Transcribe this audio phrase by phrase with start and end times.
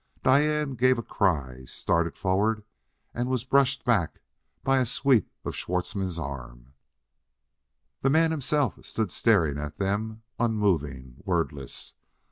[0.23, 2.63] Diane gave a cry, started forward,
[3.13, 4.19] and was brushed back
[4.63, 6.73] by a sweep of Schwartzmann's arm.
[8.01, 11.93] The man himself stood staring at them, unmoving, wordless.